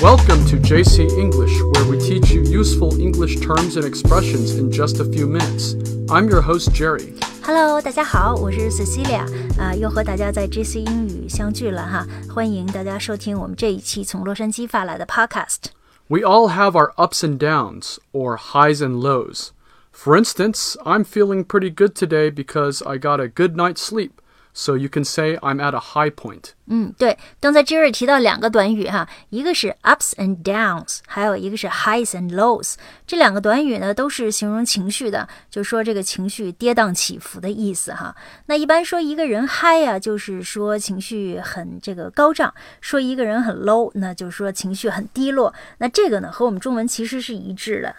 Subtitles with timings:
[0.00, 5.00] Welcome to JC English, where we teach you useful English terms and expressions in just
[5.00, 5.74] a few minutes.
[6.08, 7.12] I'm your host, Jerry.
[7.42, 9.26] Hello，大家好，我是 Cecilia
[9.58, 15.72] 啊、又和大家在 JC 英语相聚了哈，欢迎大家收听我们这一期从洛杉矶发来的 Podcast。
[16.10, 19.52] We all have our ups and downs, or highs and lows.
[19.92, 24.76] For instance, I'm feeling pretty good today because I got a good night's sleep, so
[24.76, 26.50] you can say I'm at a high point.
[26.66, 32.74] 嗯，对，刚才 Jerry 提到两个短语哈，一个是 ups and downs，还有一个是 highs and lows。
[33.06, 38.14] 这两个短语呢，都是形容情绪的，就说这个情绪跌宕起伏的意思哈。
[38.46, 42.50] 那一般说一个人嗨呀、就是说情绪很这个高涨；
[42.82, 45.54] 说一个人很 low，那就是说情绪很低落。
[45.78, 47.94] 那这个呢，和我们中文其实是一致的。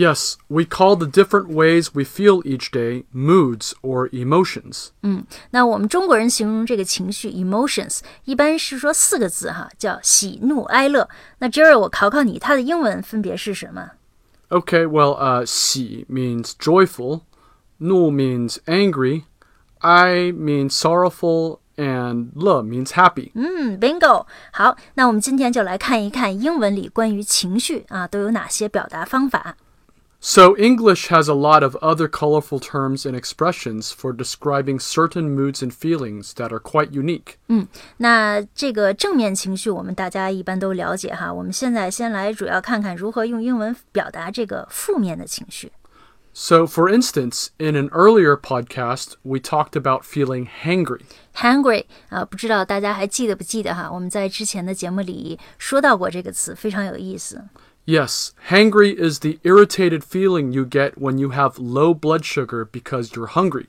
[0.00, 4.88] Yes, we call the different ways we feel each day moods or emotions.
[5.52, 11.08] 那我们中国人形容这个情绪 emotions，一般是说四个字哈，叫喜怒哀乐。
[11.38, 13.92] 那 Jerry，我考考你，它的英文分别是什么？
[14.50, 17.22] Okay, well, uh, 喜 means joyful,
[17.78, 19.22] 怒 means angry,
[19.78, 23.32] I means sorrowful, and 乐 means happy.
[23.34, 24.26] 嗯，bingo。
[24.52, 29.56] 好，那我们今天就来看一看英文里关于情绪啊都有哪些表达方法。
[30.20, 35.62] So, English has a lot of other colorful terms and expressions for describing certain moods
[35.62, 37.36] and feelings that are quite unique.
[37.98, 41.32] 那这个正面情绪，我们大家一般都了解哈。
[41.32, 45.70] 我们现在先来主要看看如何用英文表达这个负面的情绪。
[46.32, 51.02] So, for instance, in an earlier podcast, we talked about feeling hangry.
[51.34, 53.90] hungry 啊，不知道大家还记得不记得哈？
[53.92, 57.44] 我们在之前的节目里说到过这个词，非常有意思。
[57.85, 63.15] Yes, hangry is the irritated feeling you get when you have low blood sugar because
[63.15, 63.67] you're hungry.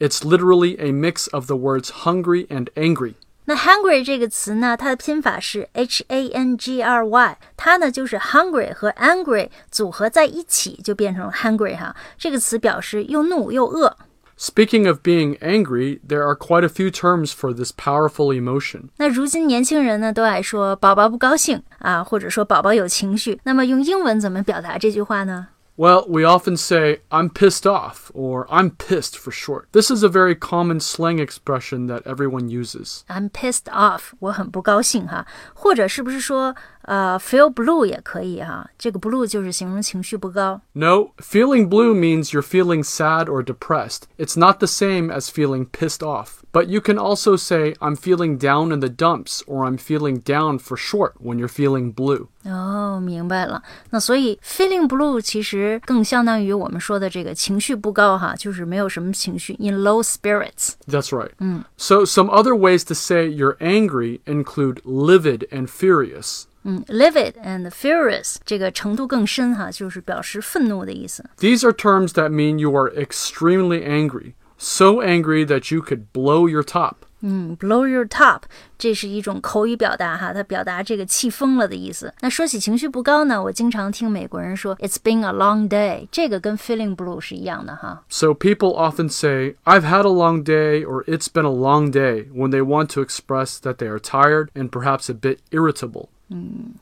[0.00, 3.14] It's literally a mix of the words hungry and angry.
[3.44, 11.94] 那 hangry 这个词呢，它的拼法是 h a n g r y，它呢就是 hungry 和 angry 组合在一起就变成 hangry 哈。
[12.18, 13.96] 这个词表示又怒又饿。
[14.39, 18.89] Speaking of being angry, there are quite a few terms for this powerful emotion.
[18.97, 23.39] 那如今年轻人呢都爱说宝宝不高兴啊，或者说宝宝有情绪。
[23.45, 25.47] 那么用英文怎么表达这句话呢？
[25.79, 29.67] Well, we often say, I'm pissed off, or I'm pissed for short.
[29.73, 33.03] This is a very common slang expression that everyone uses.
[33.07, 35.27] I'm pissed off，我很不高兴哈。
[35.53, 38.67] 或者是不是说呃 feel blue 也可以哈？
[38.79, 40.59] 这个 blue 就是形容情绪不高。
[40.73, 44.07] No, feeling blue means you're feeling sad or depressed.
[44.17, 46.39] It's not the same as feeling pissed off.
[46.53, 50.59] But you can also say, I'm feeling down in the dumps, or I'm feeling down
[50.59, 52.29] for short when you're feeling blue.
[52.45, 53.61] 哦，明白了。
[53.91, 60.71] 那所以 feeling blue 其实更相当于我们说的这个情绪不高哈，就是没有什么情绪，in low spirits。
[60.87, 61.31] That's right.
[61.75, 66.45] So, some other ways to say you're angry include livid and furious.
[66.63, 71.23] 嗯，livid and furious 这个程度更深哈，就是表示愤怒的意思。
[71.37, 74.33] These are terms that mean you are extremely angry.
[74.61, 76.95] So angry that you could blow your top.
[77.21, 78.43] 嗯，blow your top，
[78.77, 82.13] 这是一种口语表达哈，它表达这个气疯了的意思。
[82.21, 88.03] 那说起情绪不高呢，我经常听美国人说 It's been a long day，这个跟 feeling blue 是一样的哈。
[88.09, 92.27] So people often say, I've had a long day or it's been a long day
[92.31, 96.09] when they want to express that they are tired and perhaps a bit irritable.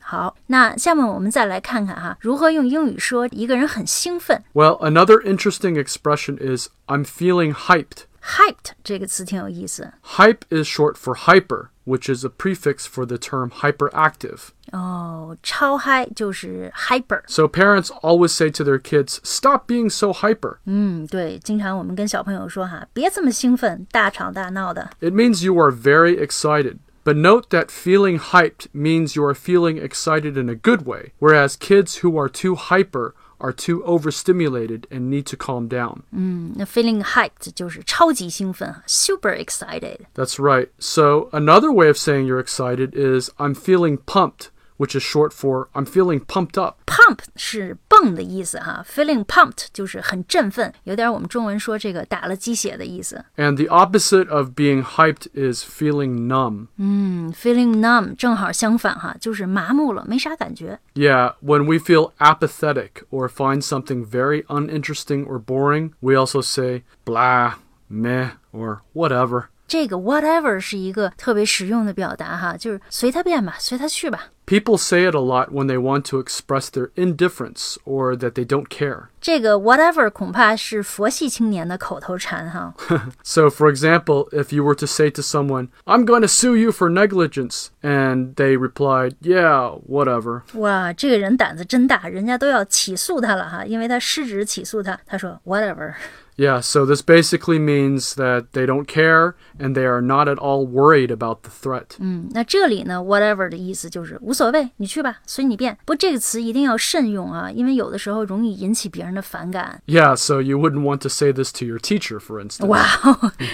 [0.01, 4.43] 好，那下面我们再来看看哈，如何用英语说一个人很兴奋。
[4.53, 8.05] Well, another interesting expression is I'm feeling hyped.
[8.23, 14.47] hyped 这个词挺有意思 Hype is short for hyper, which is a prefix for the term hyperactive.
[14.71, 17.21] 哦，超嗨就是 hyper。
[17.27, 20.57] So parents always say to their kids, stop being so hyper.
[20.65, 24.89] 嗯，对，经常我们跟小朋友说哈，别这么兴奋，大吵大闹的。
[25.01, 26.77] It means you are very excited.
[27.09, 31.55] But note that feeling hyped means you are feeling excited in a good way, whereas
[31.55, 36.01] kids who are too hyper are too overstimulated and need to calm down.
[36.11, 40.07] 嗯，那 feeling hyped 就是超级兴奋，super excited。
[40.15, 40.69] That's right.
[40.79, 45.67] So another way of saying you're excited is I'm feeling pumped, which is short for
[45.75, 46.77] I'm feeling pumped up.
[46.87, 53.23] pump 是 泵的意思哈，feeling pumped 就是很振奋，有点我们中文说这个打了鸡血的意思。
[53.37, 56.67] And the opposite of being hyped is feeling numb.
[56.77, 60.79] 嗯，feeling numb 正好相反哈，就是麻木了，没啥感觉。
[60.93, 66.83] Yeah, when we feel apathetic or find something very uninteresting or boring, we also say
[67.05, 67.55] blah,
[67.87, 69.45] meh, or whatever.
[69.69, 74.27] 这个 whatever 是一个特别实用的表达哈，就是随他便吧，随他去吧。
[74.45, 78.45] People say it a lot when they want to express their indifference or that they
[78.45, 79.05] don't care.
[79.19, 82.75] 这个 whatever 恐怕是佛系青年的口头禅哈。
[83.23, 86.71] So, for example, if you were to say to someone, I'm going to sue you
[86.71, 90.43] for negligence, and they replied, Yeah, whatever.
[90.53, 94.99] 哇，这个人胆子真大，人家都要起诉他了哈，因为他失职起诉他。
[95.07, 95.95] 他说 whatever。
[96.39, 100.67] Yeah, so this basically means that they don't care and they are not at all
[100.67, 101.95] worried about the threat.
[101.99, 105.77] 嗯，那这里呢，whatever 的意思就是无所谓，你去吧，随你便。
[105.85, 109.81] 不过这个词一定要慎用啊，因为有的时候容易引起别人的反感。
[109.85, 112.65] Yeah, so you wouldn't want to say this to your teacher, for instance.
[112.67, 112.85] 哇，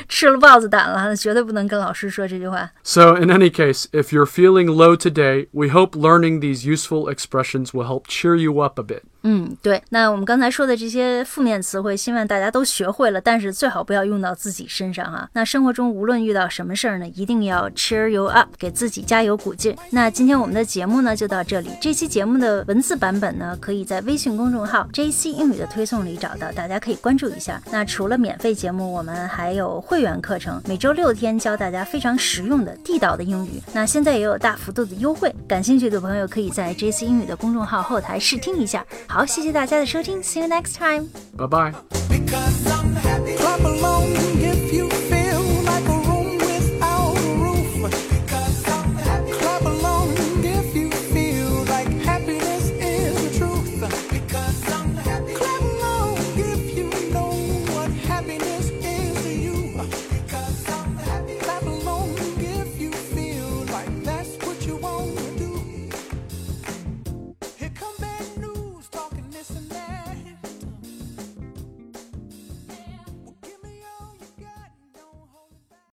[0.10, 2.72] 吃了豹子胆了，绝对不能跟老师说这句话。
[2.82, 7.74] So, in any case, if you're feeling low today, we hope learning these useful expressions
[7.74, 9.04] will help cheer you up a bit.
[9.29, 9.83] 嗯，对。
[9.89, 15.29] 那我们刚才说的这些负面词汇，希望大家都学会了，但是最好不要用到自己身上哈。
[15.33, 19.77] 那生活中无论遇到什么事儿呢，一定要 cheer you up，给自己加油鼓劲。
[19.91, 27.61] 那今天我们的节目呢就到这里，这期节目的文字版本呢，可以在微信公众号 JC 英语的推送里找到，大家可以关注一下。
[27.73, 33.61] 那除了免费节目，我们还有会员课程，每周六天教大家非常实用的地道的英语。
[33.73, 38.87] 那现在也有大幅度的优惠，感兴趣的朋友可以在 JC 英语的公众号后台试听一下。
[39.26, 41.10] 谢谢大家的收听，See you next time。
[41.38, 41.74] Bye bye.